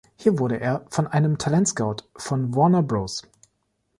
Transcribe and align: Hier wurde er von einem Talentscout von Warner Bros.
Hier 0.17 0.39
wurde 0.39 0.59
er 0.59 0.83
von 0.89 1.05
einem 1.05 1.37
Talentscout 1.37 1.97
von 2.17 2.55
Warner 2.55 2.81
Bros. 2.81 3.21